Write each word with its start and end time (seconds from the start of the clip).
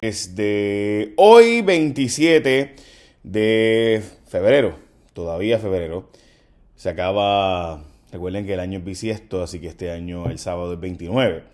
Desde 0.00 1.12
hoy 1.16 1.60
27 1.60 2.74
de 3.22 4.02
febrero, 4.26 4.76
todavía 5.12 5.58
febrero, 5.58 6.08
se 6.74 6.88
acaba, 6.88 7.84
recuerden 8.10 8.46
que 8.46 8.54
el 8.54 8.60
año 8.60 8.78
es 8.78 8.84
bisiesto, 8.86 9.42
así 9.42 9.60
que 9.60 9.66
este 9.68 9.90
año 9.90 10.30
el 10.30 10.38
sábado 10.38 10.72
es 10.72 10.80
29. 10.80 11.44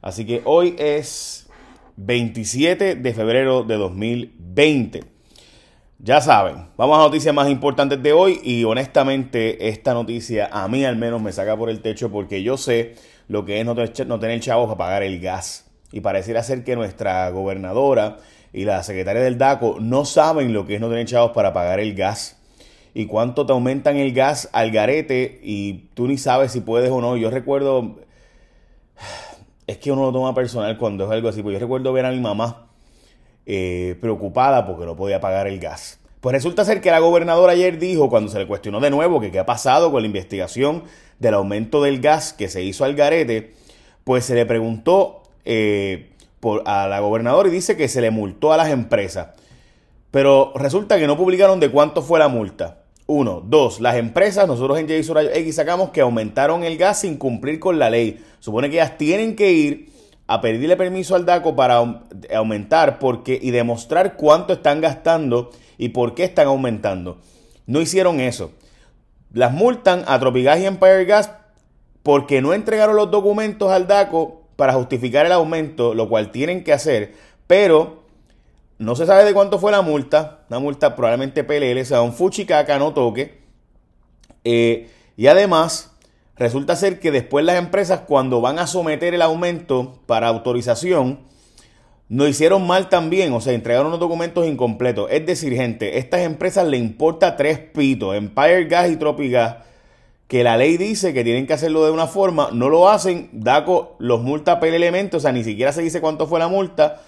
Así 0.00 0.24
que 0.24 0.42
hoy 0.44 0.76
es 0.78 1.48
27 1.96 2.94
de 2.94 3.14
febrero 3.14 3.64
de 3.64 3.74
2020. 3.74 5.00
Ya 5.98 6.20
saben, 6.20 6.68
vamos 6.76 6.98
a 6.98 7.02
noticias 7.02 7.34
más 7.34 7.50
importantes 7.50 8.00
de 8.00 8.12
hoy 8.12 8.40
y 8.44 8.62
honestamente 8.62 9.70
esta 9.70 9.92
noticia 9.92 10.48
a 10.52 10.68
mí 10.68 10.84
al 10.84 10.94
menos 10.94 11.20
me 11.20 11.32
saca 11.32 11.56
por 11.56 11.68
el 11.68 11.82
techo 11.82 12.12
porque 12.12 12.44
yo 12.44 12.56
sé 12.56 12.94
lo 13.26 13.44
que 13.44 13.58
es 13.58 13.66
no 13.66 13.74
tener, 14.20 14.38
chavos 14.38 14.66
para 14.66 14.78
pagar 14.78 15.02
el 15.02 15.18
gas 15.18 15.67
y 15.92 16.00
pareciera 16.00 16.42
ser 16.42 16.64
que 16.64 16.76
nuestra 16.76 17.28
gobernadora 17.30 18.18
y 18.52 18.64
la 18.64 18.82
secretaria 18.82 19.22
del 19.22 19.38
DACO 19.38 19.78
no 19.80 20.04
saben 20.04 20.52
lo 20.52 20.66
que 20.66 20.76
es 20.76 20.80
no 20.80 20.88
tener 20.88 21.06
chavos 21.06 21.32
para 21.32 21.52
pagar 21.52 21.80
el 21.80 21.94
gas 21.94 22.36
y 22.94 23.06
cuánto 23.06 23.46
te 23.46 23.52
aumentan 23.52 23.96
el 23.96 24.12
gas 24.12 24.48
al 24.52 24.70
garete 24.70 25.40
y 25.42 25.88
tú 25.94 26.08
ni 26.08 26.18
sabes 26.18 26.52
si 26.52 26.60
puedes 26.60 26.90
o 26.90 27.00
no. 27.00 27.16
Yo 27.16 27.30
recuerdo, 27.30 27.96
es 29.66 29.78
que 29.78 29.92
uno 29.92 30.02
lo 30.02 30.12
toma 30.12 30.34
personal 30.34 30.76
cuando 30.78 31.04
es 31.04 31.10
algo 31.10 31.28
así, 31.28 31.42
pues 31.42 31.54
yo 31.54 31.60
recuerdo 31.60 31.92
ver 31.92 32.06
a 32.06 32.10
mi 32.10 32.20
mamá 32.20 32.68
eh, 33.46 33.96
preocupada 34.00 34.66
porque 34.66 34.84
no 34.84 34.96
podía 34.96 35.20
pagar 35.20 35.46
el 35.46 35.58
gas. 35.58 36.00
Pues 36.20 36.32
resulta 36.32 36.64
ser 36.64 36.80
que 36.80 36.90
la 36.90 36.98
gobernadora 36.98 37.52
ayer 37.52 37.78
dijo, 37.78 38.10
cuando 38.10 38.30
se 38.30 38.38
le 38.38 38.46
cuestionó 38.46 38.80
de 38.80 38.90
nuevo 38.90 39.20
que 39.20 39.30
qué 39.30 39.38
ha 39.38 39.46
pasado 39.46 39.92
con 39.92 40.02
la 40.02 40.06
investigación 40.06 40.82
del 41.20 41.34
aumento 41.34 41.80
del 41.80 42.00
gas 42.00 42.32
que 42.32 42.48
se 42.48 42.64
hizo 42.64 42.84
al 42.84 42.96
garete, 42.96 43.54
pues 44.02 44.24
se 44.24 44.34
le 44.34 44.44
preguntó 44.44 45.17
eh, 45.44 46.10
a 46.64 46.86
la 46.88 47.00
gobernadora 47.00 47.48
y 47.48 47.52
dice 47.52 47.76
que 47.76 47.88
se 47.88 48.00
le 48.00 48.10
multó 48.10 48.52
a 48.52 48.56
las 48.56 48.70
empresas. 48.70 49.28
Pero 50.10 50.52
resulta 50.54 50.98
que 50.98 51.06
no 51.06 51.16
publicaron 51.16 51.60
de 51.60 51.70
cuánto 51.70 52.02
fue 52.02 52.18
la 52.18 52.28
multa. 52.28 52.82
Uno. 53.06 53.42
Dos. 53.44 53.80
Las 53.80 53.96
empresas, 53.96 54.46
nosotros 54.46 54.78
en 54.78 54.88
Jason 54.88 55.16
X 55.32 55.56
sacamos 55.56 55.90
que 55.90 56.00
aumentaron 56.00 56.64
el 56.64 56.76
gas 56.76 57.00
sin 57.00 57.16
cumplir 57.16 57.58
con 57.58 57.78
la 57.78 57.90
ley. 57.90 58.22
Supone 58.38 58.68
que 58.68 58.76
ellas 58.76 58.98
tienen 58.98 59.34
que 59.34 59.52
ir 59.52 59.92
a 60.26 60.42
pedirle 60.42 60.76
permiso 60.76 61.16
al 61.16 61.24
DACO 61.24 61.56
para 61.56 62.04
aumentar 62.34 62.98
porque, 62.98 63.38
y 63.40 63.50
demostrar 63.50 64.16
cuánto 64.16 64.52
están 64.52 64.82
gastando 64.82 65.50
y 65.78 65.88
por 65.88 66.14
qué 66.14 66.24
están 66.24 66.48
aumentando. 66.48 67.18
No 67.66 67.80
hicieron 67.80 68.20
eso. 68.20 68.52
Las 69.32 69.52
multan 69.52 70.04
a 70.06 70.18
Tropigas 70.18 70.60
y 70.60 70.66
Empire 70.66 71.04
Gas 71.06 71.32
porque 72.02 72.42
no 72.42 72.52
entregaron 72.52 72.96
los 72.96 73.10
documentos 73.10 73.70
al 73.70 73.86
DACO 73.86 74.47
para 74.58 74.72
justificar 74.72 75.24
el 75.24 75.30
aumento, 75.30 75.94
lo 75.94 76.08
cual 76.08 76.32
tienen 76.32 76.64
que 76.64 76.72
hacer, 76.72 77.14
pero 77.46 78.02
no 78.78 78.96
se 78.96 79.06
sabe 79.06 79.22
de 79.22 79.32
cuánto 79.32 79.60
fue 79.60 79.70
la 79.70 79.82
multa, 79.82 80.40
una 80.50 80.58
multa 80.58 80.96
probablemente 80.96 81.44
PLL, 81.44 81.86
sea, 81.86 82.02
un 82.02 82.12
fuchicaca, 82.12 82.76
no 82.76 82.92
toque. 82.92 83.38
Eh, 84.42 84.90
y 85.16 85.28
además, 85.28 85.92
resulta 86.34 86.74
ser 86.74 86.98
que 86.98 87.12
después 87.12 87.44
las 87.44 87.54
empresas 87.54 88.00
cuando 88.00 88.40
van 88.40 88.58
a 88.58 88.66
someter 88.66 89.14
el 89.14 89.22
aumento 89.22 90.00
para 90.06 90.26
autorización, 90.26 91.20
no 92.08 92.26
hicieron 92.26 92.66
mal 92.66 92.88
también, 92.88 93.32
o 93.34 93.40
sea, 93.40 93.52
entregaron 93.52 93.86
unos 93.86 94.00
documentos 94.00 94.44
incompletos. 94.44 95.08
Es 95.12 95.24
decir, 95.24 95.54
gente, 95.54 95.98
estas 95.98 96.22
empresas 96.22 96.66
le 96.66 96.78
importa 96.78 97.36
tres 97.36 97.60
pitos, 97.60 98.16
Empire 98.16 98.64
Gas 98.64 98.90
y 98.90 98.96
Tropigas 98.96 99.67
que 100.28 100.44
la 100.44 100.58
ley 100.58 100.76
dice 100.76 101.14
que 101.14 101.24
tienen 101.24 101.46
que 101.46 101.54
hacerlo 101.54 101.84
de 101.86 101.90
una 101.90 102.06
forma, 102.06 102.50
no 102.52 102.68
lo 102.68 102.90
hacen, 102.90 103.30
DACO 103.32 103.96
los 103.98 104.22
multa 104.22 104.60
por 104.60 104.68
el 104.68 104.74
elemento, 104.74 105.16
o 105.16 105.20
sea, 105.20 105.32
ni 105.32 105.42
siquiera 105.42 105.72
se 105.72 105.82
dice 105.82 106.02
cuánto 106.02 106.26
fue 106.26 106.38
la 106.38 106.48
multa. 106.48 107.00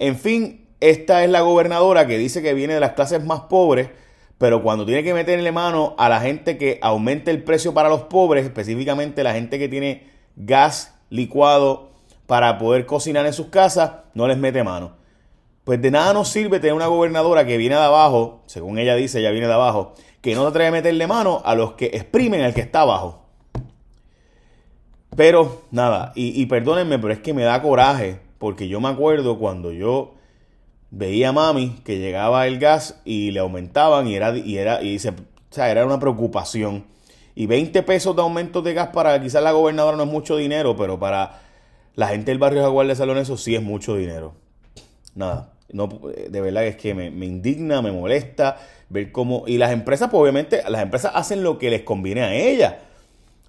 En 0.00 0.16
fin, 0.16 0.66
esta 0.80 1.22
es 1.22 1.30
la 1.30 1.40
gobernadora 1.40 2.08
que 2.08 2.18
dice 2.18 2.42
que 2.42 2.54
viene 2.54 2.74
de 2.74 2.80
las 2.80 2.92
clases 2.92 3.24
más 3.24 3.42
pobres, 3.42 3.90
pero 4.38 4.62
cuando 4.62 4.84
tiene 4.84 5.04
que 5.04 5.14
meterle 5.14 5.52
mano 5.52 5.94
a 5.98 6.08
la 6.08 6.20
gente 6.20 6.58
que 6.58 6.80
aumente 6.82 7.30
el 7.30 7.44
precio 7.44 7.74
para 7.74 7.88
los 7.88 8.02
pobres, 8.02 8.44
específicamente 8.44 9.22
la 9.22 9.34
gente 9.34 9.58
que 9.60 9.68
tiene 9.68 10.08
gas 10.34 10.94
licuado 11.10 11.90
para 12.26 12.58
poder 12.58 12.86
cocinar 12.86 13.24
en 13.24 13.32
sus 13.32 13.46
casas, 13.46 13.92
no 14.14 14.26
les 14.26 14.36
mete 14.36 14.64
mano. 14.64 14.96
Pues 15.68 15.82
de 15.82 15.90
nada 15.90 16.14
nos 16.14 16.30
sirve 16.30 16.60
tener 16.60 16.72
una 16.72 16.86
gobernadora 16.86 17.44
que 17.44 17.58
viene 17.58 17.74
de 17.74 17.82
abajo, 17.82 18.40
según 18.46 18.78
ella 18.78 18.94
dice, 18.94 19.20
ella 19.20 19.32
viene 19.32 19.48
de 19.48 19.52
abajo, 19.52 19.92
que 20.22 20.34
no 20.34 20.40
se 20.40 20.48
atreve 20.48 20.68
a 20.68 20.72
meterle 20.72 21.06
mano 21.06 21.42
a 21.44 21.54
los 21.54 21.74
que 21.74 21.90
exprimen 21.92 22.40
al 22.40 22.54
que 22.54 22.62
está 22.62 22.80
abajo. 22.80 23.26
Pero 25.14 25.64
nada, 25.70 26.12
y, 26.14 26.46
perdónenme, 26.46 26.98
pero 26.98 27.12
es 27.12 27.20
que 27.20 27.34
me 27.34 27.42
da 27.42 27.60
coraje, 27.60 28.18
porque 28.38 28.66
yo 28.66 28.80
me 28.80 28.88
acuerdo 28.88 29.38
cuando 29.38 29.70
yo 29.70 30.14
veía 30.90 31.28
a 31.28 31.32
mami 31.32 31.80
que 31.84 31.98
llegaba 31.98 32.46
el 32.46 32.58
gas 32.58 33.02
y 33.04 33.30
le 33.32 33.40
aumentaban 33.40 34.06
y 34.06 34.14
era, 34.14 34.34
y 34.38 34.56
era, 34.56 34.82
y 34.82 34.96
o 34.96 35.00
sea, 35.50 35.70
era 35.70 35.84
una 35.84 36.00
preocupación. 36.00 36.86
Y 37.34 37.44
20 37.44 37.82
pesos 37.82 38.16
de 38.16 38.22
aumento 38.22 38.62
de 38.62 38.72
gas 38.72 38.88
para 38.94 39.20
quizás 39.20 39.42
la 39.42 39.52
gobernadora 39.52 39.98
no 39.98 40.04
es 40.04 40.08
mucho 40.08 40.38
dinero, 40.38 40.78
pero 40.78 40.98
para 40.98 41.42
la 41.94 42.08
gente 42.08 42.30
del 42.30 42.38
barrio 42.38 42.62
Jaguar 42.62 42.86
de 42.86 42.96
Salón 42.96 43.18
eso 43.18 43.36
sí 43.36 43.54
es 43.54 43.62
mucho 43.62 43.96
dinero. 43.96 44.32
Nada, 45.14 45.57
no, 45.70 45.88
de 46.28 46.40
verdad 46.40 46.66
es 46.66 46.76
que 46.76 46.94
me, 46.94 47.06
indigna, 47.06 47.82
me 47.82 47.92
molesta 47.92 48.56
ver 48.88 49.12
cómo... 49.12 49.44
Y 49.46 49.58
las 49.58 49.72
empresas, 49.72 50.08
pues 50.10 50.22
obviamente, 50.22 50.62
las 50.68 50.82
empresas 50.82 51.12
hacen 51.14 51.42
lo 51.42 51.58
que 51.58 51.70
les 51.70 51.82
conviene 51.82 52.22
a 52.22 52.34
ellas. 52.34 52.74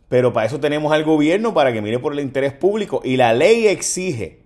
Pero 0.10 0.34
para 0.34 0.48
eso 0.48 0.60
tenemos 0.60 0.92
al 0.92 1.04
gobierno 1.04 1.54
para 1.54 1.72
que 1.72 1.82
mire 1.82 2.00
por 2.00 2.14
el 2.14 2.20
interés 2.20 2.52
público. 2.52 3.02
Y 3.06 3.16
la 3.16 3.34
ley 3.34 3.68
exige 3.68 4.42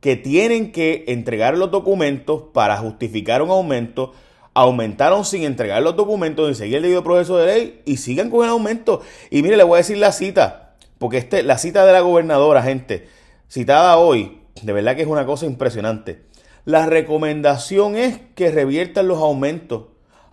que 0.00 0.14
tienen 0.14 0.70
que 0.70 1.04
entregar 1.08 1.56
los 1.58 1.70
documentos 1.70 2.44
para 2.52 2.76
justificar 2.76 3.42
un 3.42 3.50
aumento. 3.50 4.12
Aumentaron 4.54 5.24
sin 5.24 5.42
entregar 5.42 5.82
los 5.82 5.96
documentos, 5.96 6.50
y 6.50 6.54
seguir 6.54 6.76
el 6.76 6.82
debido 6.82 7.02
proceso 7.02 7.36
de 7.36 7.46
ley 7.46 7.82
y 7.84 7.96
sigan 7.96 8.30
con 8.30 8.44
el 8.44 8.50
aumento. 8.50 9.02
Y 9.30 9.42
mire, 9.42 9.56
le 9.56 9.64
voy 9.64 9.74
a 9.74 9.78
decir 9.78 9.98
la 9.98 10.12
cita, 10.12 10.76
porque 10.98 11.18
este, 11.18 11.42
la 11.42 11.58
cita 11.58 11.84
de 11.84 11.92
la 11.92 12.00
gobernadora, 12.00 12.62
gente, 12.62 13.08
citada 13.48 13.98
hoy, 13.98 14.40
de 14.62 14.72
verdad 14.72 14.96
que 14.96 15.02
es 15.02 15.08
una 15.08 15.26
cosa 15.26 15.46
impresionante. 15.46 16.25
La 16.66 16.84
recomendación 16.84 17.96
es 17.96 18.20
que 18.34 18.50
reviertan 18.50 19.08
los 19.08 19.18
aumentos 19.18 19.84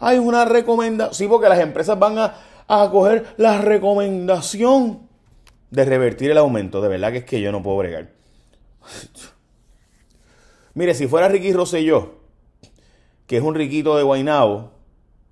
hay 0.04 0.18
una 0.18 0.44
recomendación. 0.44 1.14
Sí, 1.14 1.28
porque 1.28 1.48
las 1.48 1.60
empresas 1.60 1.98
van 1.98 2.18
a, 2.18 2.36
a 2.68 2.90
coger 2.92 3.26
la 3.38 3.62
recomendación 3.62 5.08
de 5.72 5.86
revertir 5.86 6.32
el 6.32 6.38
aumento. 6.38 6.82
De 6.82 6.90
verdad 6.90 7.12
que 7.14 7.20
es 7.20 7.26
que 7.26 7.42
yo 7.42 7.52
no 7.54 7.64
puedo 7.64 7.78
bregar. 7.78 8.12
Mire, 10.74 10.94
si 10.94 11.08
fuera 11.08 11.30
Ricky 11.30 11.54
Rosselló, 11.54 12.16
que 13.28 13.38
es 13.38 13.44
un 13.44 13.56
riquito 13.56 13.96
de 13.96 14.04
Guainabo, 14.04 14.72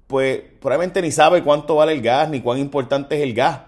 pues 0.07 0.41
probablemente 0.61 1.01
ni 1.01 1.11
sabe 1.11 1.43
cuánto 1.43 1.75
vale 1.75 1.91
el 1.91 2.01
gas, 2.01 2.29
ni 2.29 2.39
cuán 2.41 2.57
importante 2.57 3.17
es 3.17 3.23
el 3.23 3.33
gas. 3.33 3.61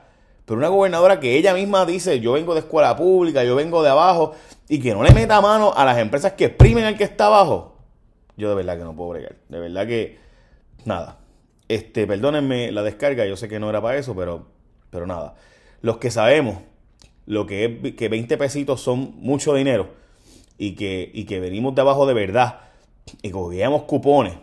Pero 0.45 0.57
una 0.57 0.67
gobernadora 0.67 1.19
que 1.19 1.37
ella 1.37 1.53
misma 1.53 1.85
dice, 1.85 2.19
yo 2.19 2.33
vengo 2.33 2.53
de 2.53 2.61
escuela 2.61 2.95
pública, 2.95 3.43
yo 3.43 3.55
vengo 3.55 3.81
de 3.81 3.89
abajo, 3.89 4.33
y 4.67 4.79
que 4.79 4.93
no 4.93 5.03
le 5.03 5.11
meta 5.11 5.39
mano 5.41 5.73
a 5.73 5.85
las 5.85 5.97
empresas 5.97 6.33
que 6.33 6.45
exprimen 6.45 6.83
al 6.83 6.97
que 6.97 7.03
está 7.05 7.27
abajo, 7.27 7.75
yo 8.35 8.49
de 8.49 8.55
verdad 8.55 8.77
que 8.77 8.83
no 8.83 8.95
puedo 8.95 9.11
bregar. 9.11 9.35
De 9.47 9.59
verdad 9.59 9.87
que 9.87 10.17
nada. 10.85 11.19
Este, 11.69 12.05
perdónenme 12.05 12.71
la 12.71 12.83
descarga, 12.83 13.25
yo 13.25 13.37
sé 13.37 13.47
que 13.47 13.59
no 13.59 13.69
era 13.69 13.81
para 13.81 13.97
eso, 13.97 14.15
pero, 14.15 14.47
pero 14.89 15.07
nada. 15.07 15.35
Los 15.81 15.97
que 15.97 16.11
sabemos 16.11 16.57
lo 17.25 17.45
que 17.45 17.65
es 17.65 17.95
que 17.95 18.09
20 18.09 18.37
pesitos 18.37 18.81
son 18.81 19.15
mucho 19.17 19.53
dinero 19.53 19.89
y 20.57 20.75
que, 20.75 21.09
y 21.13 21.25
que 21.25 21.39
venimos 21.39 21.73
de 21.75 21.81
abajo 21.81 22.05
de 22.05 22.13
verdad 22.13 22.61
y 23.21 23.31
que 23.31 23.81
cupones, 23.87 24.35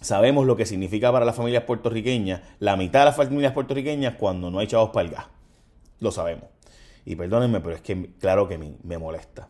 sabemos 0.00 0.46
lo 0.46 0.56
que 0.56 0.66
significa 0.66 1.12
para 1.12 1.24
las 1.24 1.36
familias 1.36 1.64
puertorriqueñas, 1.64 2.40
la 2.58 2.76
mitad 2.76 3.00
de 3.00 3.04
las 3.06 3.16
familias 3.16 3.52
puertorriqueñas 3.52 4.14
cuando 4.14 4.50
no 4.50 4.58
hay 4.58 4.66
chavos 4.66 4.90
para 4.90 5.08
el 5.08 5.14
gas. 5.14 5.26
Lo 6.00 6.10
sabemos. 6.10 6.44
Y 7.04 7.16
perdónenme, 7.16 7.60
pero 7.60 7.74
es 7.74 7.82
que 7.82 8.10
claro 8.18 8.48
que 8.48 8.58
me, 8.58 8.98
molesta. 8.98 9.48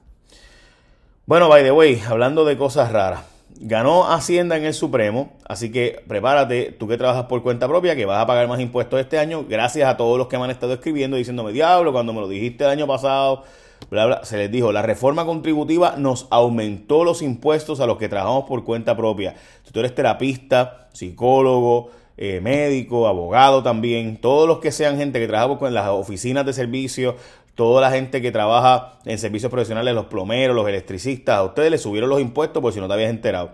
Bueno, 1.26 1.48
by 1.48 1.62
the 1.62 1.72
way, 1.72 2.00
hablando 2.08 2.44
de 2.44 2.56
cosas 2.56 2.92
raras. 2.92 3.24
Ganó 3.62 4.10
Hacienda 4.10 4.56
en 4.56 4.64
el 4.64 4.74
Supremo, 4.74 5.32
así 5.46 5.70
que 5.70 6.02
prepárate, 6.06 6.72
tú 6.72 6.88
que 6.88 6.96
trabajas 6.96 7.26
por 7.26 7.42
cuenta 7.42 7.68
propia, 7.68 7.96
que 7.96 8.06
vas 8.06 8.22
a 8.22 8.26
pagar 8.26 8.48
más 8.48 8.60
impuestos 8.60 9.00
este 9.00 9.18
año, 9.18 9.44
gracias 9.46 9.88
a 9.88 9.96
todos 9.96 10.16
los 10.16 10.28
que 10.28 10.38
me 10.38 10.44
han 10.44 10.50
estado 10.50 10.72
escribiendo 10.72 11.16
diciéndome, 11.16 11.52
diablo, 11.52 11.92
cuando 11.92 12.12
me 12.12 12.20
lo 12.20 12.28
dijiste 12.28 12.64
el 12.64 12.70
año 12.70 12.86
pasado, 12.86 13.42
bla, 13.88 14.06
bla, 14.06 14.24
se 14.24 14.36
les 14.36 14.50
dijo, 14.50 14.72
la 14.72 14.82
reforma 14.82 15.24
contributiva 15.24 15.94
nos 15.96 16.26
aumentó 16.30 17.04
los 17.04 17.22
impuestos 17.22 17.80
a 17.80 17.86
los 17.86 17.96
que 17.96 18.08
trabajamos 18.08 18.44
por 18.44 18.64
cuenta 18.64 18.96
propia. 18.96 19.36
Si 19.64 19.72
tú 19.72 19.80
eres 19.80 19.94
terapista, 19.94 20.88
psicólogo, 20.92 21.90
eh, 22.16 22.40
médico, 22.42 23.08
abogado 23.08 23.62
también, 23.62 24.18
todos 24.18 24.46
los 24.46 24.58
que 24.58 24.72
sean 24.72 24.98
gente 24.98 25.18
que 25.18 25.26
trabaja 25.26 25.66
en 25.66 25.74
las 25.74 25.88
oficinas 25.88 26.44
de 26.44 26.52
servicio, 26.52 27.16
toda 27.54 27.80
la 27.80 27.90
gente 27.90 28.20
que 28.20 28.30
trabaja 28.30 28.98
en 29.04 29.18
servicios 29.18 29.50
profesionales, 29.50 29.94
los 29.94 30.06
plomeros, 30.06 30.54
los 30.54 30.68
electricistas, 30.68 31.36
a 31.36 31.44
ustedes 31.44 31.70
les 31.70 31.82
subieron 31.82 32.10
los 32.10 32.20
impuestos 32.20 32.62
por 32.62 32.72
si 32.72 32.80
no 32.80 32.88
te 32.88 32.94
habías 32.94 33.10
enterado. 33.10 33.52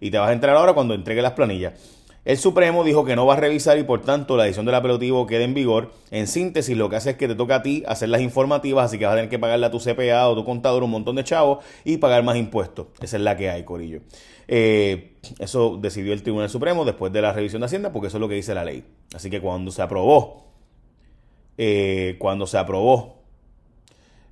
Y 0.00 0.10
te 0.10 0.18
vas 0.18 0.30
a 0.30 0.32
enterar 0.32 0.56
ahora 0.56 0.74
cuando 0.74 0.94
entregue 0.94 1.22
las 1.22 1.32
planillas. 1.32 1.74
El 2.24 2.38
Supremo 2.38 2.84
dijo 2.84 3.04
que 3.04 3.16
no 3.16 3.26
va 3.26 3.34
a 3.34 3.36
revisar 3.36 3.78
y 3.78 3.82
por 3.82 4.02
tanto 4.02 4.36
la 4.36 4.44
decisión 4.44 4.64
del 4.64 4.76
apelativo 4.76 5.26
queda 5.26 5.42
en 5.42 5.54
vigor. 5.54 5.90
En 6.12 6.28
síntesis, 6.28 6.76
lo 6.76 6.88
que 6.88 6.96
hace 6.96 7.10
es 7.10 7.16
que 7.16 7.26
te 7.26 7.34
toca 7.34 7.56
a 7.56 7.62
ti 7.62 7.82
hacer 7.86 8.10
las 8.10 8.20
informativas, 8.20 8.84
así 8.84 8.98
que 8.98 9.06
vas 9.06 9.14
a 9.14 9.16
tener 9.16 9.30
que 9.30 9.40
pagarle 9.40 9.66
a 9.66 9.70
tu 9.72 9.80
CPA 9.80 10.28
o 10.28 10.36
tu 10.36 10.44
contador 10.44 10.84
un 10.84 10.90
montón 10.90 11.16
de 11.16 11.24
chavos 11.24 11.64
y 11.84 11.96
pagar 11.96 12.22
más 12.22 12.36
impuestos. 12.36 12.86
Esa 13.00 13.16
es 13.16 13.22
la 13.22 13.36
que 13.36 13.50
hay, 13.50 13.64
Corillo. 13.64 14.02
Eh, 14.46 15.14
eso 15.40 15.78
decidió 15.80 16.12
el 16.12 16.22
Tribunal 16.22 16.48
Supremo 16.48 16.84
después 16.84 17.12
de 17.12 17.22
la 17.22 17.32
revisión 17.32 17.60
de 17.60 17.66
Hacienda, 17.66 17.92
porque 17.92 18.06
eso 18.06 18.18
es 18.18 18.20
lo 18.20 18.28
que 18.28 18.36
dice 18.36 18.54
la 18.54 18.64
ley. 18.64 18.84
Así 19.14 19.28
que 19.28 19.40
cuando 19.40 19.72
se 19.72 19.82
aprobó, 19.82 20.44
eh, 21.58 22.16
cuando 22.20 22.46
se 22.46 22.56
aprobó 22.56 23.22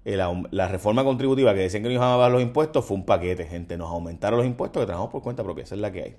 eh, 0.04 0.16
la, 0.16 0.69
reforma 0.69 1.04
contributiva 1.04 1.54
que 1.54 1.60
decían 1.60 1.82
que 1.82 1.88
nos 1.88 1.96
iban 1.96 2.08
a 2.08 2.16
bajar 2.16 2.32
los 2.32 2.42
impuestos, 2.42 2.84
fue 2.84 2.96
un 2.96 3.04
paquete, 3.04 3.46
gente. 3.46 3.76
Nos 3.76 3.90
aumentaron 3.90 4.38
los 4.38 4.46
impuestos 4.46 4.81
que 4.81 4.87
trabajamos 4.87 5.10
por 5.10 5.22
cuenta 5.22 5.42
propia. 5.42 5.64
Esa 5.64 5.75
es 5.75 5.81
la 5.81 5.90
que 5.90 6.02
hay. 6.02 6.16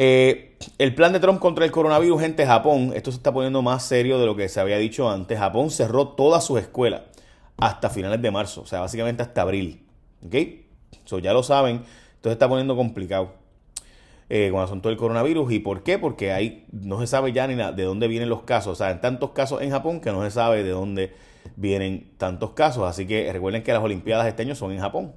Eh, 0.00 0.56
el 0.78 0.94
plan 0.94 1.12
de 1.12 1.18
Trump 1.18 1.40
contra 1.40 1.64
el 1.64 1.72
coronavirus, 1.72 2.20
gente, 2.20 2.46
Japón, 2.46 2.92
esto 2.94 3.10
se 3.10 3.16
está 3.16 3.32
poniendo 3.32 3.62
más 3.62 3.82
serio 3.82 4.20
de 4.20 4.26
lo 4.26 4.36
que 4.36 4.48
se 4.48 4.60
había 4.60 4.78
dicho 4.78 5.10
antes. 5.10 5.36
Japón 5.36 5.72
cerró 5.72 6.10
todas 6.10 6.44
sus 6.44 6.60
escuelas 6.60 7.02
hasta 7.56 7.90
finales 7.90 8.22
de 8.22 8.30
marzo, 8.30 8.60
o 8.60 8.66
sea, 8.66 8.78
básicamente 8.78 9.24
hasta 9.24 9.42
abril. 9.42 9.84
¿Ok? 10.24 10.36
So, 11.04 11.18
ya 11.18 11.32
lo 11.32 11.42
saben, 11.42 11.82
esto 12.14 12.28
se 12.28 12.32
está 12.34 12.48
poniendo 12.48 12.76
complicado 12.76 13.32
eh, 14.28 14.50
con 14.52 14.60
el 14.60 14.66
asunto 14.66 14.88
del 14.88 14.96
coronavirus. 14.96 15.50
¿Y 15.50 15.58
por 15.58 15.82
qué? 15.82 15.98
Porque 15.98 16.30
ahí 16.30 16.64
no 16.70 17.00
se 17.00 17.08
sabe 17.08 17.32
ya 17.32 17.48
ni 17.48 17.56
de 17.56 17.82
dónde 17.82 18.06
vienen 18.06 18.28
los 18.28 18.42
casos. 18.42 18.74
O 18.74 18.76
sea, 18.76 18.92
en 18.92 19.00
tantos 19.00 19.30
casos 19.30 19.62
en 19.62 19.70
Japón 19.70 20.00
que 20.00 20.12
no 20.12 20.22
se 20.22 20.30
sabe 20.30 20.62
de 20.62 20.70
dónde 20.70 21.12
vienen 21.56 22.12
tantos 22.18 22.52
casos. 22.52 22.84
Así 22.84 23.04
que 23.04 23.32
recuerden 23.32 23.64
que 23.64 23.72
las 23.72 23.82
Olimpiadas 23.82 24.28
este 24.28 24.42
año 24.42 24.54
son 24.54 24.70
en 24.70 24.78
Japón. 24.78 25.12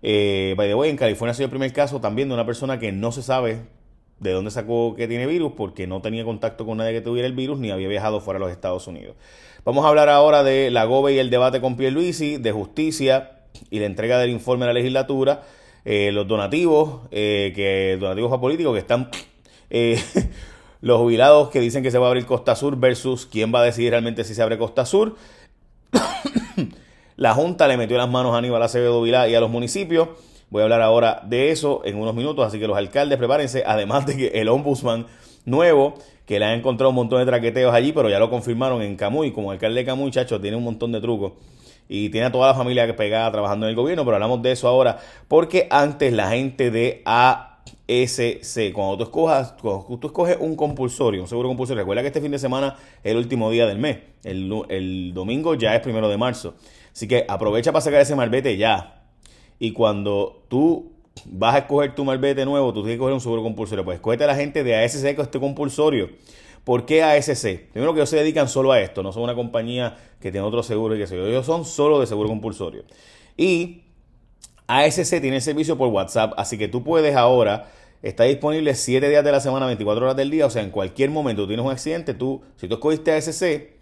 Eh, 0.00 0.54
by 0.56 0.68
the 0.68 0.74
way, 0.74 0.88
en 0.88 0.96
California 0.96 1.32
ha 1.32 1.34
sido 1.34 1.44
el 1.44 1.50
primer 1.50 1.70
caso 1.74 2.00
también 2.00 2.28
de 2.28 2.34
una 2.34 2.46
persona 2.46 2.78
que 2.78 2.92
no 2.92 3.12
se 3.12 3.22
sabe 3.22 3.78
de 4.20 4.32
dónde 4.32 4.50
sacó 4.50 4.94
que 4.94 5.08
tiene 5.08 5.26
virus, 5.26 5.52
porque 5.56 5.86
no 5.86 6.00
tenía 6.00 6.24
contacto 6.24 6.64
con 6.64 6.78
nadie 6.78 6.92
que 6.92 7.00
tuviera 7.00 7.26
el 7.26 7.34
virus 7.34 7.58
ni 7.58 7.70
había 7.70 7.88
viajado 7.88 8.20
fuera 8.20 8.38
de 8.38 8.44
los 8.44 8.52
Estados 8.52 8.86
Unidos. 8.86 9.16
Vamos 9.64 9.84
a 9.84 9.88
hablar 9.88 10.08
ahora 10.08 10.42
de 10.42 10.70
la 10.70 10.84
GOBE 10.84 11.14
y 11.14 11.18
el 11.18 11.30
debate 11.30 11.60
con 11.60 11.76
Pierluisi, 11.76 12.36
de 12.36 12.52
justicia 12.52 13.32
y 13.70 13.78
la 13.78 13.86
entrega 13.86 14.18
del 14.18 14.30
informe 14.30 14.64
a 14.64 14.68
la 14.68 14.74
legislatura, 14.74 15.42
eh, 15.84 16.12
los 16.12 16.28
donativos, 16.28 17.08
eh, 17.10 17.52
que 17.54 17.96
donativos 17.98 18.32
a 18.32 18.40
políticos 18.40 18.74
que 18.74 18.80
están... 18.80 19.10
Eh, 19.70 20.00
los 20.82 20.98
jubilados 20.98 21.50
que 21.50 21.60
dicen 21.60 21.82
que 21.82 21.90
se 21.90 21.98
va 21.98 22.06
a 22.06 22.08
abrir 22.08 22.26
Costa 22.26 22.56
Sur 22.56 22.78
versus 22.78 23.26
quién 23.26 23.54
va 23.54 23.60
a 23.60 23.64
decidir 23.64 23.90
realmente 23.90 24.24
si 24.24 24.34
se 24.34 24.42
abre 24.42 24.56
Costa 24.56 24.86
Sur. 24.86 25.16
la 27.16 27.34
Junta 27.34 27.68
le 27.68 27.76
metió 27.76 27.98
las 27.98 28.08
manos 28.08 28.34
a 28.34 28.38
Aníbal 28.38 28.62
Acevedo 28.62 29.02
Vilá 29.02 29.28
y 29.28 29.34
a 29.34 29.40
los 29.40 29.50
municipios. 29.50 30.08
Voy 30.50 30.62
a 30.62 30.64
hablar 30.64 30.82
ahora 30.82 31.22
de 31.24 31.50
eso 31.50 31.82
en 31.84 31.96
unos 31.96 32.12
minutos, 32.12 32.44
así 32.44 32.58
que 32.58 32.66
los 32.66 32.76
alcaldes 32.76 33.18
prepárense, 33.18 33.62
además 33.64 34.04
de 34.06 34.16
que 34.16 34.26
el 34.40 34.48
ombudsman 34.48 35.06
nuevo, 35.44 35.94
que 36.26 36.40
le 36.40 36.44
han 36.44 36.58
encontrado 36.58 36.90
un 36.90 36.96
montón 36.96 37.20
de 37.20 37.26
traqueteos 37.26 37.72
allí, 37.72 37.92
pero 37.92 38.10
ya 38.10 38.18
lo 38.18 38.30
confirmaron 38.30 38.82
en 38.82 38.96
Camuy, 38.96 39.30
como 39.30 39.52
alcalde 39.52 39.80
de 39.80 39.86
Camuy, 39.86 40.10
chacho, 40.10 40.40
tiene 40.40 40.56
un 40.56 40.64
montón 40.64 40.90
de 40.90 41.00
trucos. 41.00 41.32
Y 41.88 42.08
tiene 42.10 42.26
a 42.26 42.32
toda 42.32 42.48
la 42.48 42.54
familia 42.54 42.94
pegada 42.96 43.30
trabajando 43.30 43.66
en 43.66 43.70
el 43.70 43.76
gobierno, 43.76 44.04
pero 44.04 44.16
hablamos 44.16 44.42
de 44.42 44.52
eso 44.52 44.66
ahora, 44.66 44.98
porque 45.28 45.68
antes 45.70 46.12
la 46.12 46.30
gente 46.30 46.72
de 46.72 47.02
ASC, 47.04 48.72
cuando 48.72 48.96
tú 48.96 49.04
escojas, 49.04 49.54
cuando 49.60 49.98
tú 49.98 50.08
escoges 50.08 50.36
un 50.40 50.56
compulsorio, 50.56 51.22
un 51.22 51.28
seguro 51.28 51.48
compulsorio, 51.48 51.82
recuerda 51.82 52.02
que 52.02 52.08
este 52.08 52.20
fin 52.20 52.30
de 52.32 52.38
semana 52.40 52.76
es 53.04 53.12
el 53.12 53.18
último 53.18 53.50
día 53.50 53.66
del 53.66 53.78
mes, 53.78 53.98
el, 54.24 54.52
el 54.68 55.12
domingo 55.14 55.54
ya 55.54 55.74
es 55.76 55.80
primero 55.80 56.08
de 56.08 56.16
marzo, 56.16 56.54
así 56.92 57.08
que 57.08 57.24
aprovecha 57.28 57.72
para 57.72 57.82
sacar 57.82 58.00
ese 58.00 58.14
malvete 58.14 58.56
ya, 58.56 58.99
y 59.60 59.72
cuando 59.72 60.42
tú 60.48 60.90
vas 61.26 61.54
a 61.54 61.58
escoger 61.58 61.94
tu 61.94 62.04
malvete 62.04 62.44
nuevo, 62.46 62.72
tú 62.72 62.80
tienes 62.80 62.96
que 62.96 62.98
coger 62.98 63.14
un 63.14 63.20
seguro 63.20 63.42
compulsorio. 63.42 63.84
Pues 63.84 63.96
escógete 63.96 64.24
a 64.24 64.26
la 64.26 64.34
gente 64.34 64.64
de 64.64 64.74
ASC 64.74 65.14
con 65.14 65.24
este 65.26 65.38
compulsorio. 65.38 66.10
¿Por 66.64 66.86
qué 66.86 67.02
ASC? 67.02 67.70
Primero 67.70 67.92
que 67.92 68.00
ellos 68.00 68.08
se 68.08 68.16
dedican 68.16 68.48
solo 68.48 68.72
a 68.72 68.80
esto, 68.80 69.02
no 69.02 69.12
son 69.12 69.22
una 69.22 69.34
compañía 69.34 69.98
que 70.18 70.32
tiene 70.32 70.46
otro 70.46 70.62
seguro 70.62 70.96
y 70.96 70.98
que 70.98 71.06
se 71.06 71.16
Ellos 71.16 71.46
son 71.46 71.64
solo 71.66 72.00
de 72.00 72.06
seguro 72.06 72.28
compulsorio. 72.28 72.84
Y 73.36 73.82
ASC 74.66 75.20
tiene 75.20 75.40
servicio 75.42 75.76
por 75.76 75.88
WhatsApp, 75.88 76.32
así 76.38 76.56
que 76.56 76.68
tú 76.68 76.82
puedes 76.82 77.14
ahora, 77.14 77.70
está 78.02 78.24
disponible 78.24 78.74
7 78.74 79.08
días 79.08 79.24
de 79.24 79.32
la 79.32 79.40
semana, 79.40 79.66
24 79.66 80.04
horas 80.04 80.16
del 80.16 80.30
día, 80.30 80.46
o 80.46 80.50
sea, 80.50 80.62
en 80.62 80.70
cualquier 80.70 81.10
momento 81.10 81.42
tú 81.42 81.48
tienes 81.48 81.66
un 81.66 81.72
accidente, 81.72 82.14
tú, 82.14 82.42
si 82.56 82.66
tú 82.66 82.74
escogiste 82.74 83.12
ASC, 83.12 83.79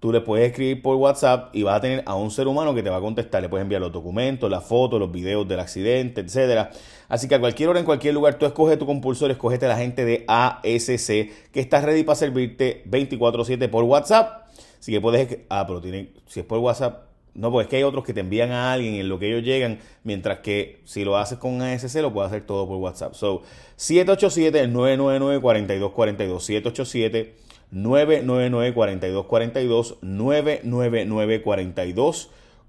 tú 0.00 0.10
le 0.10 0.22
puedes 0.22 0.48
escribir 0.48 0.82
por 0.82 0.96
WhatsApp 0.96 1.54
y 1.54 1.62
vas 1.62 1.76
a 1.76 1.80
tener 1.80 2.02
a 2.06 2.14
un 2.14 2.30
ser 2.30 2.48
humano 2.48 2.74
que 2.74 2.82
te 2.82 2.90
va 2.90 2.96
a 2.96 3.00
contestar. 3.00 3.42
Le 3.42 3.48
puedes 3.48 3.62
enviar 3.62 3.82
los 3.82 3.92
documentos, 3.92 4.50
las 4.50 4.64
fotos, 4.64 4.98
los 4.98 5.12
videos 5.12 5.46
del 5.46 5.60
accidente, 5.60 6.22
etcétera. 6.22 6.70
Así 7.08 7.28
que 7.28 7.34
a 7.34 7.40
cualquier 7.40 7.68
hora, 7.68 7.78
en 7.80 7.84
cualquier 7.84 8.14
lugar, 8.14 8.38
tú 8.38 8.46
escoges 8.46 8.78
tu 8.78 8.86
compulsor, 8.86 9.30
escogete 9.30 9.66
a 9.66 9.68
la 9.68 9.76
gente 9.76 10.04
de 10.04 10.24
ASC 10.26 11.52
que 11.52 11.60
está 11.60 11.80
ready 11.82 12.02
para 12.02 12.16
servirte 12.16 12.82
24-7 12.90 13.68
por 13.68 13.84
WhatsApp. 13.84 14.46
Así 14.78 14.90
que 14.90 15.00
puedes. 15.00 15.38
Ah, 15.50 15.64
pero 15.66 15.80
tienen, 15.80 16.10
si 16.26 16.40
es 16.40 16.46
por 16.46 16.58
WhatsApp. 16.58 17.09
No, 17.34 17.52
porque 17.52 17.64
es 17.64 17.70
que 17.70 17.76
hay 17.76 17.82
otros 17.84 18.04
que 18.04 18.12
te 18.12 18.20
envían 18.20 18.50
a 18.50 18.72
alguien 18.72 18.94
en 18.94 19.08
lo 19.08 19.18
que 19.18 19.28
ellos 19.28 19.42
llegan, 19.44 19.78
mientras 20.04 20.40
que 20.40 20.80
si 20.84 21.04
lo 21.04 21.16
haces 21.16 21.38
con 21.38 21.62
ASC 21.62 21.94
lo 22.00 22.12
puedes 22.12 22.30
hacer 22.30 22.44
todo 22.46 22.66
por 22.66 22.76
WhatsApp. 22.78 23.14
So, 23.14 23.42
787-999-4242. 23.76 26.40
787 26.40 27.50
999-4242, 27.72 29.98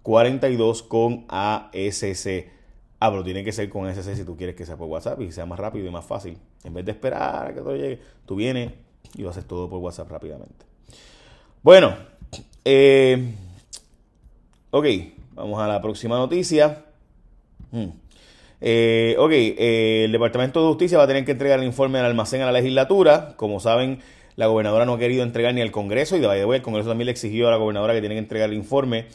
999-4242 0.03 0.87
con 0.87 1.25
ASC. 1.27 2.49
Ah, 2.99 3.09
pero 3.09 3.23
tiene 3.23 3.43
que 3.43 3.51
ser 3.51 3.67
con 3.69 3.87
ASC 3.87 4.15
si 4.15 4.23
tú 4.23 4.37
quieres 4.37 4.55
que 4.55 4.63
sea 4.65 4.77
por 4.77 4.87
WhatsApp 4.87 5.19
y 5.21 5.31
sea 5.31 5.47
más 5.47 5.59
rápido 5.59 5.87
y 5.87 5.91
más 5.91 6.05
fácil. 6.05 6.37
En 6.63 6.75
vez 6.75 6.85
de 6.85 6.91
esperar 6.91 7.47
a 7.47 7.53
que 7.53 7.61
todo 7.61 7.75
llegue, 7.75 7.99
tú 8.27 8.35
vienes 8.35 8.73
y 9.15 9.23
lo 9.23 9.31
haces 9.31 9.45
todo 9.45 9.67
por 9.69 9.79
WhatsApp 9.79 10.11
rápidamente. 10.11 10.65
Bueno, 11.63 11.95
eh, 12.63 13.33
ok, 14.71 14.85
vamos 15.33 15.61
a 15.61 15.67
la 15.67 15.81
próxima 15.81 16.17
noticia. 16.17 16.85
Hmm. 17.71 17.89
Eh, 18.61 19.15
ok, 19.17 19.31
eh, 19.31 20.03
el 20.05 20.11
Departamento 20.11 20.61
de 20.61 20.67
Justicia 20.67 20.97
va 20.97 21.05
a 21.05 21.07
tener 21.07 21.25
que 21.25 21.31
entregar 21.31 21.59
el 21.59 21.65
informe 21.65 21.99
al 21.99 22.05
almacén 22.05 22.41
a 22.41 22.45
la 22.45 22.51
legislatura. 22.53 23.33
Como 23.35 23.59
saben, 23.59 23.99
la 24.35 24.47
gobernadora 24.47 24.85
no 24.85 24.93
ha 24.93 24.99
querido 24.99 25.23
entregar 25.23 25.53
ni 25.53 25.61
al 25.61 25.71
Congreso 25.71 26.15
y 26.15 26.19
de 26.19 26.45
way, 26.45 26.57
el 26.57 26.63
Congreso 26.63 26.89
también 26.89 27.07
le 27.07 27.11
exigió 27.11 27.47
a 27.47 27.51
la 27.51 27.57
gobernadora 27.57 27.93
que 27.93 27.99
tiene 27.99 28.15
que 28.15 28.19
entregar 28.19 28.49
el 28.49 28.55
informe 28.55 29.07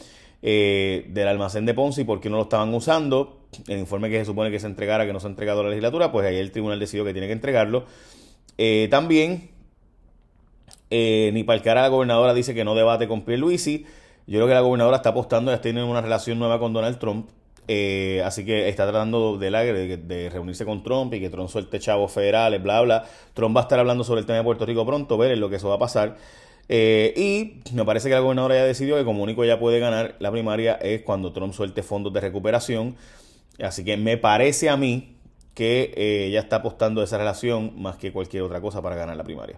eh, 0.43 1.05
del 1.09 1.27
almacén 1.27 1.65
de 1.65 1.73
Ponce 1.73 2.01
y 2.01 2.03
por 2.03 2.19
qué 2.19 2.29
no 2.29 2.37
lo 2.37 2.43
estaban 2.43 2.73
usando. 2.73 3.39
El 3.67 3.79
informe 3.79 4.09
que 4.09 4.19
se 4.19 4.25
supone 4.25 4.51
que 4.51 4.59
se 4.59 4.67
entregara, 4.67 5.05
que 5.05 5.13
no 5.13 5.19
se 5.19 5.27
ha 5.27 5.29
entregado 5.29 5.61
a 5.61 5.63
la 5.63 5.69
legislatura, 5.69 6.11
pues 6.11 6.27
ahí 6.27 6.35
el 6.35 6.51
tribunal 6.51 6.79
decidió 6.79 7.05
que 7.05 7.13
tiene 7.13 7.27
que 7.27 7.33
entregarlo. 7.33 7.85
También, 8.89 9.51
ni 10.89 11.43
para 11.43 11.57
el 11.57 11.63
cara 11.63 11.83
la 11.83 11.87
gobernadora 11.87 12.33
dice 12.33 12.53
que 12.53 12.65
no 12.65 12.75
debate 12.75 13.07
con 13.07 13.21
Pierluisi. 13.21 13.85
Yo 14.27 14.39
creo 14.39 14.47
que 14.47 14.53
la 14.53 14.61
gobernadora 14.61 14.97
está 14.97 15.09
apostando, 15.09 15.51
ya 15.51 15.61
tiene 15.61 15.83
una 15.83 16.01
relación 16.01 16.37
nueva 16.37 16.59
con 16.59 16.73
Donald 16.73 16.99
Trump. 16.99 17.29
Eh, 17.69 18.21
así 18.25 18.45
que 18.45 18.69
está 18.69 18.83
tratando 18.83 19.37
de, 19.37 19.49
de, 19.97 20.29
reunirse 20.29 20.65
con 20.65 20.83
Trump 20.83 21.13
y 21.13 21.19
que 21.19 21.29
Trump 21.29 21.49
suelte 21.49 21.79
chavos 21.79 22.11
federales, 22.11 22.61
bla, 22.61 22.81
bla. 22.81 23.05
Trump 23.33 23.55
va 23.55 23.61
a 23.61 23.63
estar 23.63 23.79
hablando 23.79 24.03
sobre 24.03 24.21
el 24.21 24.25
tema 24.25 24.37
de 24.37 24.43
Puerto 24.43 24.65
Rico 24.65 24.85
pronto, 24.85 25.17
ver 25.17 25.37
lo 25.37 25.49
que 25.49 25.55
eso 25.55 25.69
va 25.69 25.75
a 25.75 25.79
pasar. 25.79 26.17
Eh, 26.69 27.13
y 27.15 27.73
me 27.73 27.85
parece 27.85 28.09
que 28.09 28.15
la 28.15 28.19
gobernadora 28.19 28.55
ya 28.55 28.65
decidió 28.65 28.97
que 28.97 29.05
como 29.05 29.23
único 29.23 29.45
ya 29.45 29.59
puede 29.59 29.79
ganar 29.79 30.15
la 30.19 30.29
primaria 30.31 30.73
es 30.73 31.03
cuando 31.03 31.31
Trump 31.31 31.53
suelte 31.53 31.81
fondos 31.81 32.11
de 32.11 32.19
recuperación. 32.19 32.97
Así 33.61 33.83
que 33.83 33.95
me 33.97 34.17
parece 34.17 34.69
a 34.69 34.77
mí 34.77 35.15
que 35.53 35.93
eh, 35.95 36.25
ella 36.27 36.41
está 36.41 36.57
apostando 36.57 37.01
a 37.01 37.05
esa 37.05 37.17
relación 37.17 37.81
más 37.81 37.97
que 37.97 38.11
cualquier 38.11 38.43
otra 38.43 38.61
cosa 38.61 38.81
para 38.81 38.95
ganar 38.95 39.15
la 39.15 39.23
primaria. 39.23 39.57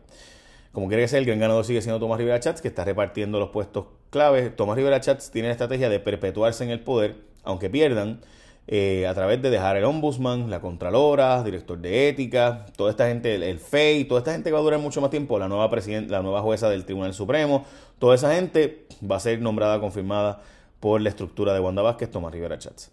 Como 0.71 0.87
quiere 0.87 1.03
que 1.03 1.07
sea, 1.07 1.19
el 1.19 1.25
gran 1.25 1.39
ganador 1.39 1.65
sigue 1.65 1.81
siendo 1.81 1.99
Tomás 1.99 2.19
Rivera 2.19 2.39
Chats, 2.39 2.61
que 2.61 2.67
está 2.67 2.83
repartiendo 2.83 3.39
los 3.39 3.49
puestos 3.49 3.85
claves. 4.09 4.55
Tomás 4.55 4.75
Rivera 4.77 4.99
Chats 4.99 5.31
tiene 5.31 5.47
la 5.47 5.53
estrategia 5.53 5.89
de 5.89 5.99
perpetuarse 5.99 6.63
en 6.63 6.69
el 6.69 6.79
poder 6.81 7.29
aunque 7.43 7.69
pierdan, 7.69 8.21
eh, 8.67 9.07
a 9.07 9.13
través 9.15 9.41
de 9.41 9.49
dejar 9.49 9.77
el 9.77 9.83
ombudsman, 9.83 10.49
la 10.49 10.61
contralora, 10.61 11.43
director 11.43 11.79
de 11.79 12.09
ética, 12.09 12.67
toda 12.77 12.91
esta 12.91 13.07
gente, 13.07 13.33
el, 13.33 13.59
FEI, 13.59 14.05
toda 14.05 14.19
esta 14.19 14.31
gente 14.31 14.49
que 14.49 14.53
va 14.53 14.59
a 14.59 14.61
durar 14.61 14.79
mucho 14.79 15.01
más 15.01 15.09
tiempo, 15.09 15.39
la 15.39 15.47
nueva 15.47 15.69
la 16.07 16.21
nueva 16.21 16.41
jueza 16.41 16.69
del 16.69 16.85
Tribunal 16.85 17.13
Supremo, 17.13 17.65
toda 17.97 18.15
esa 18.15 18.33
gente 18.35 18.85
va 19.09 19.15
a 19.15 19.19
ser 19.19 19.41
nombrada, 19.41 19.79
confirmada 19.79 20.41
por 20.79 21.01
la 21.01 21.09
estructura 21.09 21.53
de 21.53 21.59
Wanda 21.59 21.81
Vázquez, 21.81 22.11
Tomás 22.11 22.31
Rivera 22.31 22.57
Chats. 22.59 22.91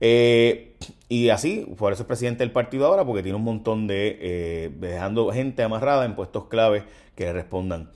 Eh, 0.00 0.76
y 1.08 1.28
así, 1.28 1.66
por 1.76 1.92
eso 1.92 2.02
es 2.02 2.06
presidente 2.06 2.42
del 2.42 2.52
partido 2.52 2.86
ahora, 2.86 3.04
porque 3.04 3.22
tiene 3.22 3.36
un 3.36 3.44
montón 3.44 3.86
de, 3.86 4.18
eh, 4.20 4.70
dejando 4.78 5.30
gente 5.32 5.62
amarrada 5.62 6.04
en 6.04 6.14
puestos 6.14 6.46
claves 6.46 6.84
que 7.14 7.24
le 7.24 7.32
respondan 7.32 7.90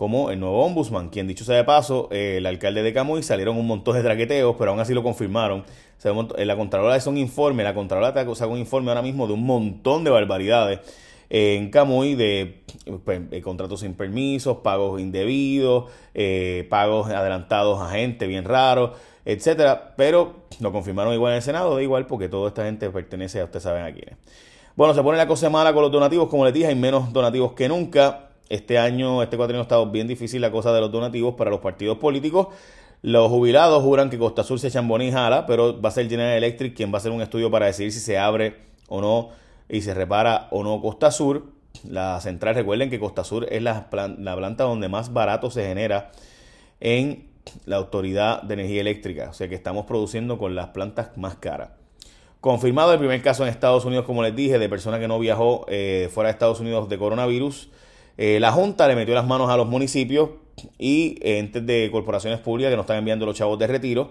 como 0.00 0.30
el 0.30 0.40
nuevo 0.40 0.64
ombudsman, 0.64 1.10
quien 1.10 1.28
dicho 1.28 1.44
sea 1.44 1.56
de 1.56 1.64
paso, 1.64 2.08
eh, 2.10 2.36
el 2.38 2.46
alcalde 2.46 2.82
de 2.82 2.94
Camuy 2.94 3.22
salieron 3.22 3.58
un 3.58 3.66
montón 3.66 3.96
de 3.96 4.02
traqueteos, 4.02 4.56
pero 4.58 4.70
aún 4.70 4.80
así 4.80 4.94
lo 4.94 5.02
confirmaron. 5.02 5.62
Eh, 6.02 6.46
la 6.46 6.56
Contralora 6.56 6.96
hizo 6.96 7.10
un 7.10 7.18
informe, 7.18 7.62
la 7.62 7.74
Contralora 7.74 8.14
sacó 8.34 8.52
un 8.52 8.58
informe 8.58 8.88
ahora 8.88 9.02
mismo 9.02 9.26
de 9.26 9.34
un 9.34 9.44
montón 9.44 10.02
de 10.02 10.08
barbaridades 10.08 10.80
en 11.28 11.70
Camuy 11.70 12.14
de, 12.14 12.62
pues, 13.04 13.20
contratos 13.42 13.80
sin 13.80 13.92
permisos, 13.92 14.58
pagos 14.64 15.00
indebidos, 15.02 15.90
eh, 16.14 16.66
pagos 16.70 17.10
adelantados 17.10 17.82
a 17.82 17.90
gente 17.90 18.26
bien 18.26 18.44
raro, 18.44 18.94
etcétera. 19.24 19.94
Pero 19.96 20.44
lo 20.60 20.72
confirmaron 20.72 21.14
igual 21.14 21.32
en 21.32 21.36
el 21.36 21.42
Senado, 21.42 21.74
da 21.74 21.82
igual 21.82 22.06
porque 22.06 22.28
toda 22.28 22.48
esta 22.48 22.64
gente 22.64 22.90
pertenece 22.90 23.40
a 23.40 23.44
ustedes 23.44 23.62
saben 23.62 23.84
a 23.84 23.92
quiénes. 23.92 24.16
Bueno, 24.76 24.94
se 24.94 25.02
pone 25.02 25.18
la 25.18 25.26
cosa 25.26 25.50
mala 25.50 25.72
con 25.72 25.82
los 25.82 25.92
donativos, 25.92 26.28
como 26.28 26.44
les 26.44 26.54
dije, 26.54 26.68
hay 26.68 26.74
menos 26.74 27.12
donativos 27.12 27.52
que 27.52 27.68
nunca. 27.68 28.26
Este 28.48 28.78
año, 28.78 29.22
este 29.22 29.36
cuatrienio 29.36 29.60
ha 29.60 29.62
estado 29.62 29.86
bien 29.86 30.08
difícil 30.08 30.40
la 30.40 30.50
cosa 30.50 30.72
de 30.72 30.80
los 30.80 30.90
donativos 30.90 31.34
para 31.36 31.50
los 31.50 31.60
partidos 31.60 31.98
políticos. 31.98 32.48
Los 33.02 33.30
jubilados 33.30 33.82
juran 33.82 34.10
que 34.10 34.18
Costa 34.18 34.42
Sur 34.42 34.58
se 34.58 34.68
echan 34.68 34.90
y 35.00 35.12
pero 35.46 35.80
va 35.80 35.88
a 35.88 35.92
ser 35.92 36.08
General 36.08 36.36
Electric 36.36 36.74
quien 36.74 36.90
va 36.92 36.96
a 36.96 36.98
hacer 36.98 37.12
un 37.12 37.22
estudio 37.22 37.50
para 37.50 37.66
decidir 37.66 37.92
si 37.92 38.00
se 38.00 38.18
abre 38.18 38.56
o 38.88 39.00
no 39.00 39.30
y 39.68 39.82
se 39.82 39.94
repara 39.94 40.48
o 40.50 40.62
no 40.62 40.82
Costa 40.82 41.10
Sur. 41.10 41.44
La 41.88 42.20
central, 42.20 42.56
recuerden 42.56 42.90
que 42.90 42.98
Costa 42.98 43.24
Sur 43.24 43.46
es 43.50 43.62
la 43.62 43.88
planta 43.88 44.64
donde 44.64 44.88
más 44.88 45.12
barato 45.12 45.50
se 45.50 45.64
genera 45.64 46.10
en 46.80 47.29
la 47.64 47.76
Autoridad 47.76 48.42
de 48.42 48.54
Energía 48.54 48.80
Eléctrica. 48.80 49.28
O 49.30 49.32
sea 49.32 49.48
que 49.48 49.54
estamos 49.54 49.86
produciendo 49.86 50.38
con 50.38 50.54
las 50.54 50.68
plantas 50.68 51.16
más 51.16 51.36
caras. 51.36 51.70
Confirmado 52.40 52.92
el 52.92 52.98
primer 52.98 53.20
caso 53.20 53.42
en 53.42 53.50
Estados 53.50 53.84
Unidos, 53.84 54.06
como 54.06 54.22
les 54.22 54.34
dije, 54.34 54.58
de 54.58 54.68
persona 54.68 54.98
que 54.98 55.06
no 55.06 55.18
viajó 55.18 55.66
eh, 55.68 56.08
fuera 56.10 56.28
de 56.28 56.32
Estados 56.32 56.60
Unidos 56.60 56.88
de 56.88 56.96
coronavirus. 56.96 57.68
Eh, 58.16 58.38
la 58.40 58.50
Junta 58.50 58.88
le 58.88 58.96
metió 58.96 59.14
las 59.14 59.26
manos 59.26 59.50
a 59.50 59.58
los 59.58 59.68
municipios 59.68 60.30
y 60.78 61.18
entes 61.20 61.66
de 61.66 61.90
corporaciones 61.92 62.40
públicas 62.40 62.70
que 62.70 62.76
nos 62.76 62.84
están 62.84 62.96
enviando 62.96 63.26
los 63.26 63.36
chavos 63.36 63.58
de 63.58 63.66
retiro. 63.66 64.10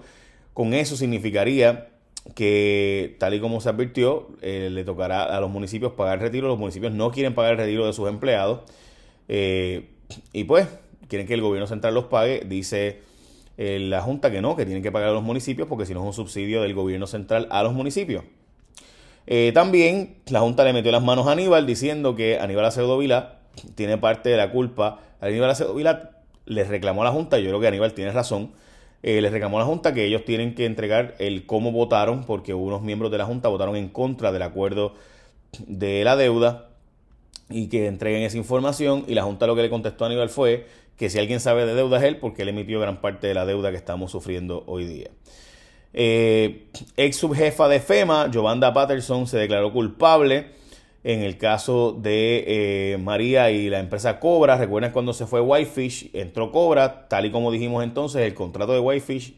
Con 0.54 0.76
eso 0.76 0.96
significaría 0.96 1.90
que, 2.36 3.16
tal 3.20 3.34
y 3.34 3.40
como 3.40 3.62
se 3.62 3.70
advirtió, 3.70 4.28
eh, 4.42 4.70
le 4.72 4.84
tocará 4.84 5.24
a 5.24 5.40
los 5.40 5.50
municipios 5.50 5.94
pagar 5.94 6.20
el 6.20 6.22
retiro. 6.22 6.48
Los 6.48 6.60
municipios 6.60 6.92
no 6.92 7.10
quieren 7.10 7.34
pagar 7.34 7.54
el 7.54 7.58
retiro 7.58 7.88
de 7.88 7.94
sus 7.94 8.08
empleados. 8.08 8.62
y 9.28 10.44
pues, 10.44 10.68
quieren 11.08 11.28
que 11.28 11.34
el 11.34 11.42
gobierno 11.42 11.66
central 11.66 11.96
los 11.96 12.06
pague. 12.06 12.44
Dice 12.46 13.10
eh, 13.62 13.78
la 13.78 14.02
Junta 14.02 14.32
que 14.32 14.42
no, 14.42 14.56
que 14.56 14.64
tienen 14.64 14.82
que 14.82 14.90
pagar 14.90 15.10
a 15.10 15.12
los 15.12 15.22
municipios 15.22 15.68
porque 15.68 15.86
si 15.86 15.94
no 15.94 16.00
es 16.00 16.06
un 16.06 16.14
subsidio 16.14 16.62
del 16.62 16.74
gobierno 16.74 17.08
central 17.08 17.46
a 17.52 17.62
los 17.62 17.74
municipios. 17.74 18.24
Eh, 19.28 19.52
también 19.54 20.16
la 20.28 20.40
Junta 20.40 20.64
le 20.64 20.72
metió 20.72 20.94
las 20.94 21.04
manos 21.04 21.28
a 21.28 21.34
Aníbal 21.34 21.66
diciendo 21.68 22.16
que 22.16 22.40
Aníbal 22.40 22.64
Acevedo 22.64 22.98
Vila 22.98 23.40
tiene 23.76 23.98
parte 23.98 24.30
de 24.30 24.38
la 24.38 24.50
culpa. 24.50 25.02
Aníbal 25.20 25.50
Acevedo 25.50 25.76
Vila 25.76 26.12
les 26.46 26.70
reclamó 26.70 27.02
a 27.02 27.06
la 27.06 27.12
Junta, 27.12 27.38
yo 27.38 27.50
creo 27.50 27.60
que 27.60 27.68
Aníbal 27.68 27.92
tiene 27.92 28.14
razón, 28.14 28.54
eh, 29.04 29.20
les 29.20 29.30
reclamó 29.30 29.58
a 29.58 29.64
la 29.64 29.66
Junta 29.66 29.94
que 29.94 30.06
ellos 30.06 30.24
tienen 30.24 30.56
que 30.56 30.66
entregar 30.66 31.16
el 31.20 31.46
cómo 31.46 31.74
votaron 31.74 32.24
porque 32.24 32.54
unos 32.54 32.82
miembros 32.82 33.12
de 33.12 33.18
la 33.18 33.26
Junta 33.26 33.50
votaron 33.50 33.76
en 33.76 33.90
contra 33.90 34.32
del 34.32 34.44
acuerdo 34.44 34.94
de 35.68 36.06
la 36.06 36.16
deuda 36.16 36.69
y 37.50 37.68
que 37.68 37.88
entreguen 37.88 38.24
esa 38.24 38.38
información 38.38 39.06
y 39.08 39.14
la 39.14 39.24
Junta 39.24 39.48
lo 39.48 39.56
que 39.56 39.64
le 39.64 39.70
contestó 39.70 40.06
a 40.06 40.08
Aníbal 40.08 40.30
fue 40.30 40.68
que 40.98 41.10
si 41.10 41.18
alguien 41.18 41.40
sabe 41.40 41.66
de 41.66 41.74
deuda 41.74 41.98
es 41.98 42.04
él, 42.04 42.18
porque 42.18 42.42
él 42.42 42.50
emitió 42.50 42.80
gran 42.80 43.00
parte 43.02 43.28
de 43.28 43.34
la 43.34 43.46
deuda 43.46 43.72
que 43.72 43.78
estamos 43.78 44.12
sufriendo 44.12 44.64
hoy 44.68 44.86
día. 44.86 45.10
Eh, 45.94 46.68
ex 46.98 47.16
subjefa 47.16 47.68
de 47.68 47.80
FEMA, 47.80 48.30
Giovanna 48.30 48.74
Patterson, 48.74 49.26
se 49.26 49.38
declaró 49.38 49.72
culpable 49.72 50.48
en 51.04 51.22
el 51.22 51.38
caso 51.38 51.94
de 51.94 52.44
eh, 52.94 52.98
María 52.98 53.50
y 53.52 53.70
la 53.70 53.80
empresa 53.80 54.20
Cobra. 54.20 54.58
Recuerden 54.58 54.92
cuando 54.92 55.14
se 55.14 55.26
fue 55.26 55.42
Whitefish, 55.42 56.12
entró 56.14 56.52
Cobra, 56.52 57.08
tal 57.08 57.26
y 57.26 57.32
como 57.32 57.52
dijimos 57.52 57.84
entonces, 57.84 58.22
el 58.22 58.34
contrato 58.34 58.74
de 58.74 58.80
Whitefish 58.80 59.36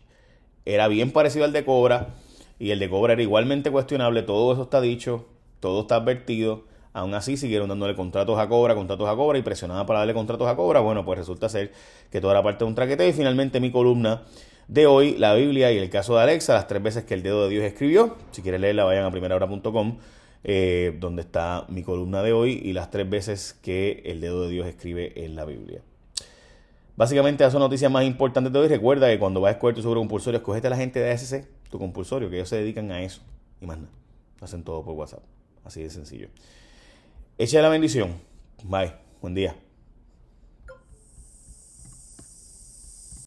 era 0.65 0.87
bien 0.87 1.11
parecido 1.11 1.45
al 1.45 1.53
de 1.53 1.63
Cobra 1.63 2.15
y 2.59 2.71
el 2.71 2.79
de 2.79 2.89
Cobra 2.89 3.13
era 3.13 3.21
igualmente 3.21 3.71
cuestionable. 3.71 4.23
Todo 4.23 4.53
eso 4.53 4.63
está 4.63 4.81
dicho, 4.81 5.27
todo 5.59 5.81
está 5.81 5.97
advertido. 5.97 6.65
Aún 6.93 7.13
así 7.13 7.37
siguieron 7.37 7.69
dándole 7.69 7.95
contratos 7.95 8.37
a 8.37 8.49
Cobra, 8.49 8.75
contratos 8.75 9.07
a 9.07 9.15
Cobra 9.15 9.37
y 9.37 9.41
presionada 9.41 9.85
para 9.85 9.99
darle 9.99 10.13
contratos 10.13 10.47
a 10.47 10.55
Cobra. 10.55 10.81
Bueno, 10.81 11.05
pues 11.05 11.19
resulta 11.19 11.47
ser 11.47 11.71
que 12.11 12.19
toda 12.19 12.33
la 12.33 12.43
parte 12.43 12.65
de 12.65 12.69
un 12.69 12.75
traqueteo. 12.75 13.07
Y 13.07 13.13
finalmente 13.13 13.59
mi 13.59 13.71
columna 13.71 14.23
de 14.67 14.85
hoy, 14.87 15.15
la 15.17 15.33
Biblia 15.33 15.71
y 15.71 15.77
el 15.77 15.89
caso 15.89 16.15
de 16.15 16.23
Alexa, 16.23 16.53
las 16.53 16.67
tres 16.67 16.83
veces 16.83 17.03
que 17.05 17.13
el 17.13 17.23
dedo 17.23 17.43
de 17.43 17.49
Dios 17.49 17.63
escribió. 17.63 18.17
Si 18.31 18.41
quieren 18.41 18.61
leerla, 18.61 18.83
vayan 18.83 19.05
a 19.05 19.11
primerahora.com, 19.11 19.97
eh, 20.43 20.97
donde 20.99 21.21
está 21.21 21.65
mi 21.69 21.83
columna 21.83 22.23
de 22.23 22.33
hoy 22.33 22.61
y 22.63 22.73
las 22.73 22.89
tres 22.89 23.09
veces 23.09 23.57
que 23.61 24.01
el 24.05 24.19
dedo 24.19 24.43
de 24.43 24.49
Dios 24.49 24.67
escribe 24.67 25.23
en 25.23 25.35
la 25.35 25.45
Biblia. 25.45 25.81
Básicamente, 26.97 27.43
esas 27.43 27.53
son 27.53 27.61
noticias 27.61 27.89
más 27.89 28.03
importantes 28.03 28.51
de 28.51 28.59
hoy. 28.59 28.67
Recuerda 28.67 29.07
que 29.07 29.17
cuando 29.17 29.41
vas 29.41 29.49
a 29.49 29.51
escoger 29.53 29.75
tu 29.75 29.81
sobre 29.81 29.99
compulsorio, 29.99 30.37
escogete 30.37 30.67
a 30.67 30.69
la 30.69 30.77
gente 30.77 30.99
de 30.99 31.11
ASC, 31.11 31.45
tu 31.69 31.79
compulsorio, 31.79 32.29
que 32.29 32.35
ellos 32.35 32.49
se 32.49 32.57
dedican 32.57 32.91
a 32.91 33.01
eso. 33.01 33.21
Y 33.59 33.65
más 33.65 33.77
nada. 33.77 33.91
Hacen 34.41 34.63
todo 34.63 34.83
por 34.83 34.93
WhatsApp. 34.93 35.23
Así 35.63 35.81
de 35.81 35.89
sencillo. 35.89 36.27
Echa 37.41 37.59
la 37.59 37.69
bendición. 37.69 38.21
Bye. 38.65 38.93
Buen 39.19 39.33
día. 39.33 39.55